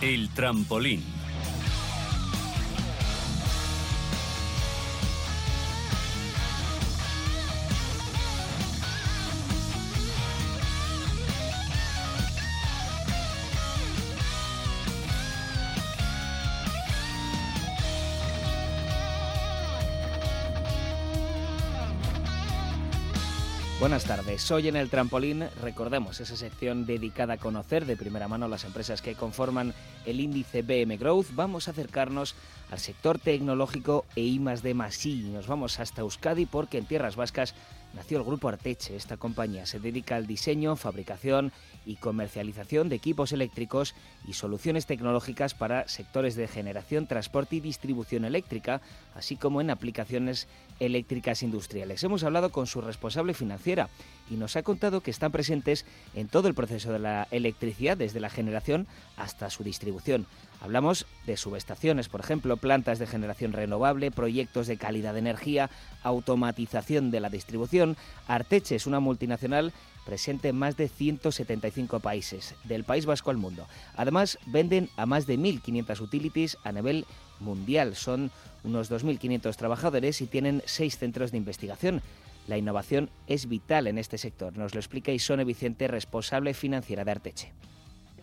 [0.00, 1.02] El trampolín.
[23.84, 24.50] Buenas tardes.
[24.50, 29.02] Hoy en el trampolín recordemos esa sección dedicada a conocer de primera mano las empresas
[29.02, 29.74] que conforman
[30.06, 31.26] el índice BM Growth.
[31.34, 32.34] Vamos a acercarnos
[32.70, 35.24] al sector tecnológico e I de Masí.
[35.24, 37.54] Nos vamos hasta Euskadi porque en tierras vascas
[37.92, 38.96] nació el grupo Arteche.
[38.96, 41.52] Esta compañía se dedica al diseño, fabricación
[41.84, 43.94] y comercialización de equipos eléctricos
[44.26, 48.80] y soluciones tecnológicas para sectores de generación, transporte y distribución eléctrica,
[49.14, 50.48] así como en aplicaciones
[50.80, 52.02] eléctricas industriales.
[52.02, 53.88] Hemos hablado con su responsable financiera
[54.30, 58.20] y nos ha contado que están presentes en todo el proceso de la electricidad, desde
[58.20, 60.26] la generación hasta su distribución.
[60.60, 65.68] Hablamos de subestaciones, por ejemplo, plantas de generación renovable, proyectos de calidad de energía,
[66.02, 67.96] automatización de la distribución.
[68.26, 69.72] Arteche es una multinacional
[70.04, 73.66] presente en más de 175 países, del País Vasco al mundo.
[73.96, 77.06] Además, venden a más de 1.500 utilities a nivel
[77.44, 77.94] mundial.
[77.94, 78.30] Son
[78.64, 82.02] unos 2.500 trabajadores y tienen seis centros de investigación.
[82.48, 84.56] La innovación es vital en este sector.
[84.56, 87.52] Nos lo explica Isone Vicente, responsable financiera de Arteche.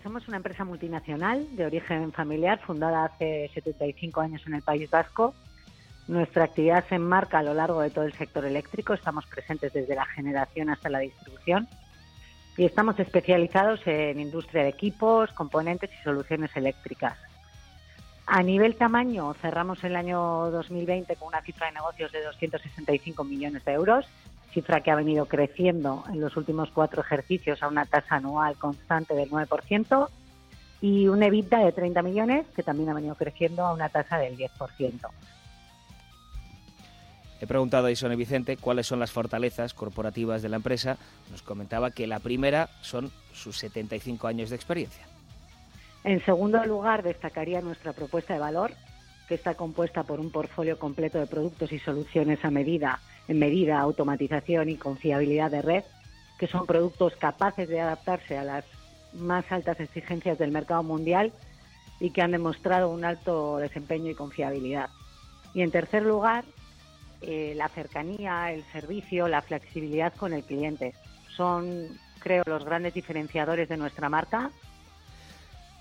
[0.04, 5.34] Somos una empresa multinacional de origen familiar fundada hace 75 años en el País Vasco.
[6.08, 8.94] Nuestra actividad se enmarca a lo largo de todo el sector eléctrico.
[8.94, 11.68] Estamos presentes desde la generación hasta la distribución
[12.58, 17.18] y estamos especializados en industria de equipos, componentes y soluciones eléctricas.
[18.34, 23.66] A nivel tamaño, cerramos el año 2020 con una cifra de negocios de 265 millones
[23.66, 24.06] de euros,
[24.54, 29.16] cifra que ha venido creciendo en los últimos cuatro ejercicios a una tasa anual constante
[29.16, 30.08] del 9%,
[30.80, 34.38] y un EBITDA de 30 millones, que también ha venido creciendo a una tasa del
[34.38, 35.10] 10%.
[37.42, 40.98] He preguntado a Isone Vicente cuáles son las fortalezas corporativas de la empresa.
[41.32, 45.06] Nos comentaba que la primera son sus 75 años de experiencia.
[46.04, 48.72] En segundo lugar, destacaría nuestra propuesta de valor,
[49.28, 53.80] que está compuesta por un portfolio completo de productos y soluciones a medida, en medida,
[53.80, 55.84] automatización y confiabilidad de red,
[56.40, 58.66] que son productos capaces de adaptarse a las
[59.14, 61.32] más altas exigencias del mercado mundial
[62.00, 64.90] y que han demostrado un alto desempeño y confiabilidad.
[65.54, 66.44] Y en tercer lugar,
[67.22, 70.96] eh, la cercanía, el servicio, la flexibilidad con el cliente.
[71.36, 71.88] Son,
[72.20, 74.50] creo, los grandes diferenciadores de nuestra marca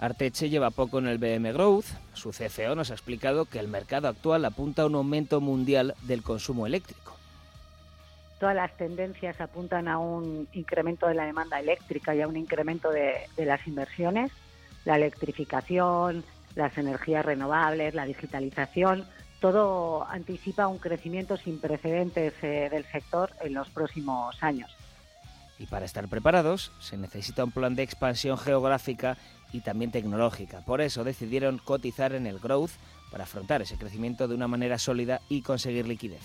[0.00, 1.84] Arteche lleva poco en el BM Growth.
[2.14, 6.22] Su CFO nos ha explicado que el mercado actual apunta a un aumento mundial del
[6.22, 7.14] consumo eléctrico.
[8.38, 12.90] Todas las tendencias apuntan a un incremento de la demanda eléctrica y a un incremento
[12.90, 14.32] de, las inversiones.
[14.86, 16.24] La electrificación,
[16.54, 19.06] las energías renovables, la digitalización,
[19.38, 24.74] todo anticipa un crecimiento sin precedentes eh, del sector en los próximos años.
[25.58, 29.18] Y para estar preparados se necesita un plan de expansión geográfica
[29.52, 30.60] y también tecnológica.
[30.60, 32.72] Por eso decidieron cotizar en el Growth
[33.10, 36.22] para afrontar ese crecimiento de una manera sólida y conseguir liquidez.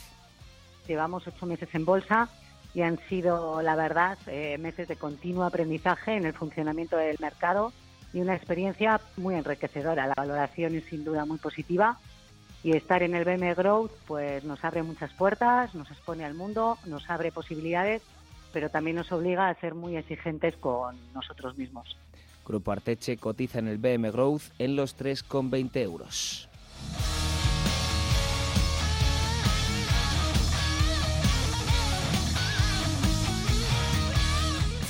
[0.87, 2.29] Llevamos ocho meses en bolsa
[2.73, 7.73] y han sido, la verdad, eh, meses de continuo aprendizaje en el funcionamiento del mercado
[8.13, 10.07] y una experiencia muy enriquecedora.
[10.07, 11.97] La valoración es sin duda muy positiva
[12.63, 16.77] y estar en el BM Growth pues nos abre muchas puertas, nos expone al mundo,
[16.85, 18.01] nos abre posibilidades,
[18.51, 21.97] pero también nos obliga a ser muy exigentes con nosotros mismos.
[22.45, 26.49] Grupo Arteche cotiza en el BM Growth en los 3,20 euros.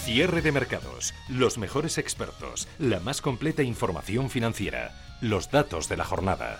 [0.03, 6.05] Cierre de mercados, los mejores expertos, la más completa información financiera, los datos de la
[6.05, 6.59] jornada.